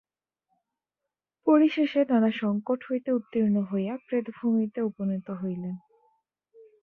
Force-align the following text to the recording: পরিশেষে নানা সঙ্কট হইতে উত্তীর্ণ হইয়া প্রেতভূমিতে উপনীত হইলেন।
পরিশেষে 1.47 2.01
নানা 2.09 2.31
সঙ্কট 2.41 2.79
হইতে 2.83 3.09
উত্তীর্ণ 3.11 3.55
হইয়া 3.63 3.93
প্রেতভূমিতে 4.07 4.79
উপনীত 4.81 5.27
হইলেন। 5.31 5.75